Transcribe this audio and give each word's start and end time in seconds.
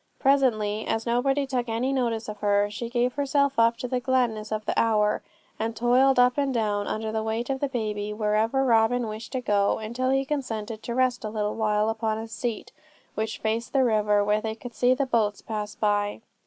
Presently, 0.17 0.87
as 0.87 1.05
nobody 1.05 1.45
took 1.45 1.69
any 1.69 1.93
notice 1.93 2.27
of 2.27 2.37
her, 2.39 2.71
she 2.71 2.89
gave 2.89 3.13
herself 3.13 3.59
up 3.59 3.77
to 3.77 3.87
the 3.87 3.99
gladness 3.99 4.51
of 4.51 4.65
the 4.65 4.73
hour, 4.75 5.21
and 5.59 5.75
toiled 5.75 6.17
up 6.17 6.39
and 6.39 6.51
down, 6.51 6.87
under 6.87 7.11
the 7.11 7.21
weight 7.21 7.51
of 7.51 7.59
the 7.59 7.67
baby, 7.69 8.11
wherever 8.11 8.65
Robin 8.65 9.07
wished 9.07 9.31
to 9.33 9.41
go, 9.41 9.77
until 9.77 10.09
he 10.09 10.25
consented 10.25 10.81
to 10.81 10.95
rest 10.95 11.23
a 11.23 11.29
little 11.29 11.53
while 11.53 11.87
upon 11.87 12.17
a 12.17 12.27
seat 12.27 12.71
which 13.13 13.37
faced 13.37 13.73
the 13.73 13.83
river, 13.83 14.23
where 14.25 14.41
they 14.41 14.55
could 14.55 14.73
see 14.73 14.95
the 14.95 15.05
boats 15.05 15.43
pass 15.43 15.75
by. 15.75 16.21